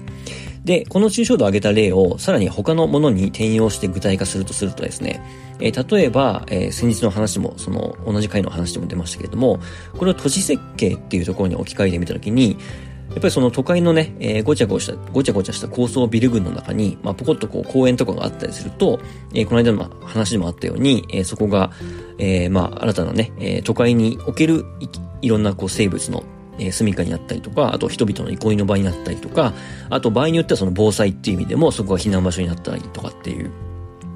[0.64, 5.20] で、この抽象度を上げた例をさらに他のものに転用して具体化するとするとですね、
[5.61, 9.61] えー、例えば、えー、先日の話も、その同じ回の話でも出ましたけれども、
[9.98, 12.57] これを都市設計っていうところに置き換えてみたときに、
[13.14, 18.98] やっぱりその都会のね、えー、ごちゃごちゃ、ごちゃごちゃした高層ビル群の中に、まあ、ポコッとこう公園とかがあったりすると、
[19.33, 21.70] えー、この間の話でもあったように、えー、そこが、
[22.18, 24.88] えー、まあ、新たなね、えー、都会におけるい
[25.22, 26.24] いろんなこう生物の
[26.57, 29.53] えー、住処になったりとか、あと人々の憩いの場になったりとか、
[29.90, 33.50] あと場合によってはその防災っていう意味でもそこが避難場所になったりとかっていう、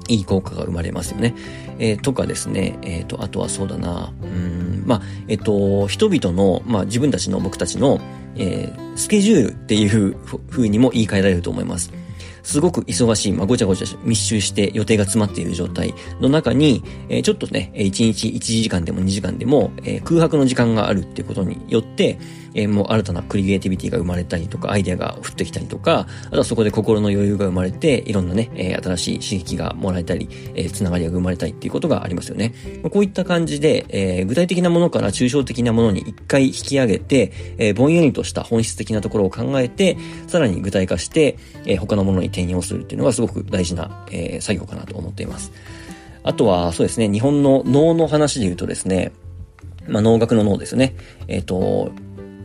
[0.07, 1.35] いい効果が生まれますよね。
[1.77, 8.01] えー、とかですね、えっ、ー、と、あとはそうだな、うん、まあ、えっ、と、人々の、まあ自分たちの僕たちの、
[8.35, 10.17] えー、スケジュールっていう
[10.49, 11.93] ふうにも言い換えられると思います。
[12.41, 22.17] すごく忙しい、まあ、ごちゃごちゃ密集して予定が詰まっている状態の中に、えー、ちょっとね、1日1時間でも2時間でも、えー、空白の時間があるっていうことによって、
[22.53, 32.53] えー、もう新たなクリエイティビティが生まれたりとか、アイデアが降ってきたりとか、あとはそこで心の余裕が生まれて、いろんなね、えー、新しい刺激がもらえたり、えー、つながりが生まれたりっていうことがありますよね。
[32.91, 45.51] こういった感じで、えー、具体的なものから抽象的なものに一回引き上げて、えー、ぼんやりとした本質的なところを考えて、さらに具体化して、えー、他のものに転用するっていうのがすごく大事な、えー、作業かなと思っています。
[46.23, 49.11] あとは、そうですね、日本の脳の話で言うとですね、
[49.87, 50.95] まあ、農学の脳ですね。
[51.27, 51.91] えっ、ー、と、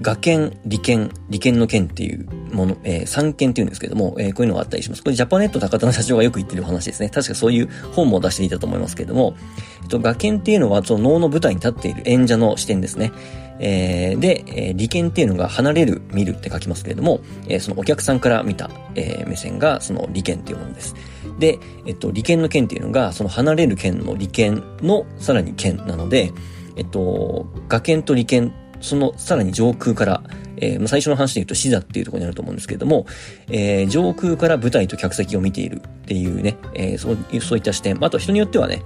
[0.03, 5.03] 画剣、利剣、利剣の剣っていうもの、えー、三剣っていうんですけども、えー、こういうのがあったりします。
[5.03, 7.11] これジャパネット高田の社長がよく言ってる話ですね。
[7.11, 9.37] 確かそういう本も出していたと思いますけれども、
[9.83, 13.13] えっと、画剣っていうのはその脳の舞台に立っている演者の視点ですね。
[13.61, 20.97] えー、で、えー、利権っていうのが離れる、見るって書きますけれども、えー、そのお客さんから見た、えー、目線がその利権っていうものです。
[21.39, 26.33] で、えっと、利権の権っていうのが、その離れる権の利権のさらに権なので、
[26.77, 28.53] えっと、画権と利権
[28.85, 30.23] そのさらに上空から、
[30.59, 33.07] えー、最初の話で言うと死座っていうところになると思うんですけれども、
[33.49, 38.83] えー、上空から舞台と客席を見ているっていうね、えー、そうそういった視点、あと人によってはね、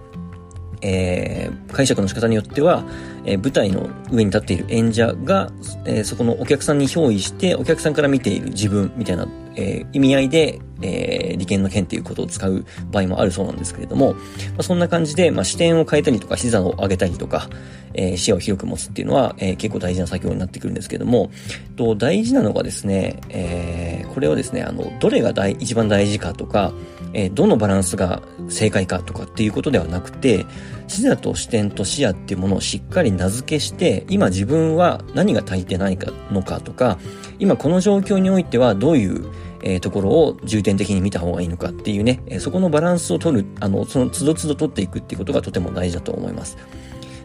[0.81, 2.85] えー、解釈の仕方によっては、
[3.25, 5.51] えー、舞台の上に立っている演者が、
[5.85, 9.27] えー、そこのお客さんに憑依して、お客さんから見ている自分みたいな、
[9.59, 14.21] えー、意味合いで、えー、利権の権っていうことを使う場合もあるそうなんですけれども、ま
[14.59, 17.51] あ、そんな感じで、まあ、視点を変えたりとか、視座を上げたりとか、
[17.95, 21.31] えー、視野を広く持つっていうのは、えー、結構大事な作業になってくるんですけども、
[21.77, 26.73] と大事なのがですね、えー、これをですね、あの、どれが大一番大事かとか、
[27.13, 30.47] えー、どのバランスが正解かとかっていうことではなくて、
[30.87, 36.99] 視座と視点と視野っていうものをしっかり名付けして、今自分は何が足りてないかのかとか、
[37.39, 39.27] 今この状況においてはどういう、
[39.63, 46.57] え、ところを重点的に見た方がいいのかっていうね、え、そこのバランスを取る、あの、その都度都度取っていくっていうことがとても大事だと思います。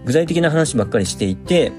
[0.06, 1.72] 具体的な話ばっかりしていて、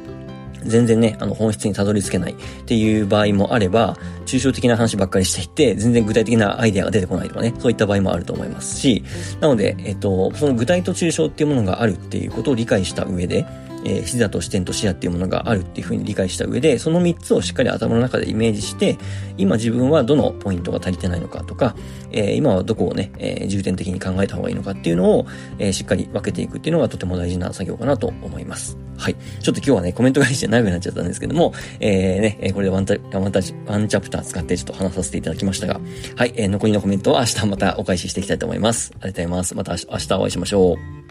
[0.64, 3.96] 全然ね、あの本質にたどり着けないっていう場合もあれば、
[4.26, 9.04] 抽象的な話ばっかりしていて、全然具体的なアイデアが出てこないとかね、そういった場合もあると思いますし、
[9.40, 13.46] なので、えっと、その具体と抽象っていうものがあるっていうことを理解した上で、
[13.84, 18.96] えー、視座と視点と視野っていうものがあるっていうふうに理解した上で、その3つをしっかり頭の中でイメージして、
[19.36, 21.76] 今自分はどのポイントが足りてないのかとか、
[22.10, 25.26] えー、今はどこをね、えー、重点的に考えた方がいいのかっていうのを、
[25.58, 28.78] えー、しっかり分けていくっていうのがとても大事な作業かなと思います。
[28.96, 29.16] はい。
[29.40, 35.80] ちょっと今日はね、コメント返して長くなっちゃったんですけども、えー、ね、これでワンタ、ワンタ、ワンチャプター使ってちょっと話させていただきましたが、
[36.16, 38.92] はい、えー、残りのコメントは明日またお返ししていきたいと思います。
[38.94, 39.54] ありがとうございます。
[39.54, 41.03] また明日お会いしましょう。